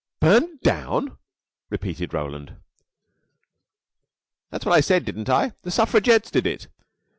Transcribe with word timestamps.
"Burned 0.19 0.61
down!" 0.61 1.19
repeated 1.69 2.11
Roland. 2.11 2.55
"That's 4.49 4.65
what 4.65 4.73
I 4.73 4.81
said, 4.81 5.05
didn't 5.05 5.29
I? 5.29 5.53
The 5.61 5.69
suffragettes 5.69 6.31
did 6.31 6.47
it. 6.47 6.65